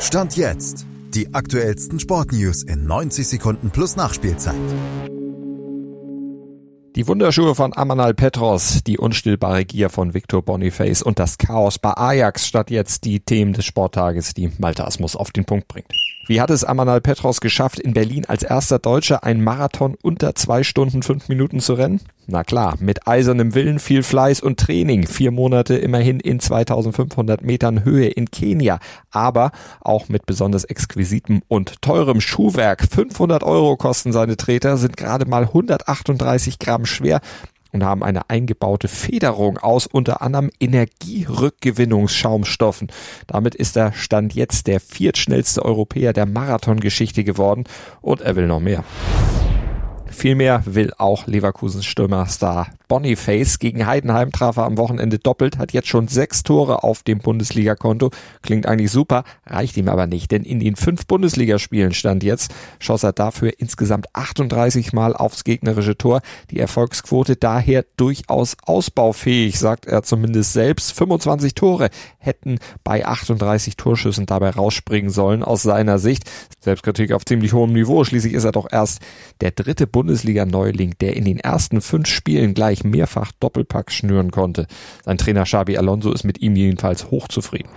[0.00, 0.86] Stand jetzt.
[1.14, 4.54] Die aktuellsten Sportnews in 90 Sekunden plus Nachspielzeit.
[6.94, 11.96] Die Wunderschuhe von Amanal Petros, die unstillbare Gier von Victor Boniface und das Chaos bei
[11.96, 15.90] Ajax statt jetzt die Themen des Sporttages, die Malte Asmus auf den Punkt bringt.
[16.28, 20.64] Wie hat es Amanal Petros geschafft, in Berlin als erster Deutscher einen Marathon unter zwei
[20.64, 22.00] Stunden fünf Minuten zu rennen?
[22.26, 25.06] Na klar, mit eisernem Willen, viel Fleiß und Training.
[25.06, 28.80] Vier Monate immerhin in 2500 Metern Höhe in Kenia.
[29.12, 32.88] Aber auch mit besonders exquisitem und teurem Schuhwerk.
[32.90, 37.20] 500 Euro kosten seine Treter, sind gerade mal 138 Gramm schwer
[37.72, 42.88] und haben eine eingebaute Federung aus unter anderem Energierückgewinnungsschaumstoffen.
[43.26, 47.64] Damit ist er Stand jetzt der viertschnellste Europäer der Marathongeschichte geworden
[48.00, 48.84] und er will noch mehr.
[50.16, 53.58] Vielmehr will auch Leverkusens Stürmerstar Boniface.
[53.58, 58.10] Gegen Heidenheim traf er am Wochenende doppelt, hat jetzt schon sechs Tore auf dem Bundesligakonto.
[58.40, 63.02] Klingt eigentlich super, reicht ihm aber nicht, denn in den fünf Bundesligaspielen stand jetzt, schoss
[63.02, 66.22] er dafür insgesamt 38 Mal aufs gegnerische Tor.
[66.50, 70.92] Die Erfolgsquote daher durchaus ausbaufähig, sagt er zumindest selbst.
[70.92, 76.24] 25 Tore hätten bei 38 Torschüssen dabei rausspringen sollen aus seiner Sicht.
[76.60, 78.04] Selbstkritik auf ziemlich hohem Niveau.
[78.04, 79.00] Schließlich ist er doch erst
[79.40, 84.68] der dritte Bundesliga-Neuling, der in den ersten fünf Spielen gleich mehrfach Doppelpack schnüren konnte.
[85.04, 87.70] Sein Trainer Xabi Alonso ist mit ihm jedenfalls hochzufrieden.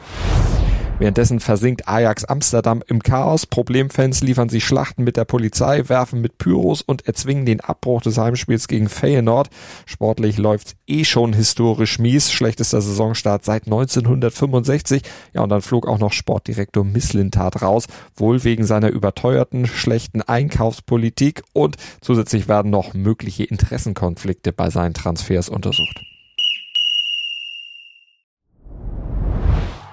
[1.00, 3.45] Währenddessen versinkt Ajax Amsterdam im Chaos.
[3.45, 8.17] Problemfans liefern sich Schlachten mit der Polizei, werfen mit Pyros und erzwingen den Abbruch des
[8.17, 9.50] Heimspiels gegen Feyenoord.
[9.86, 12.33] Sportlich läuft's eh schon historisch mies.
[12.33, 15.03] Schlechtester Saisonstart seit 1965.
[15.33, 17.86] Ja, und dann flog auch noch Sportdirektor Misslintat raus.
[18.17, 25.47] Wohl wegen seiner überteuerten, schlechten Einkaufspolitik und zusätzlich werden noch mögliche Interessenkonflikte bei seinen Transfers
[25.47, 26.02] untersucht.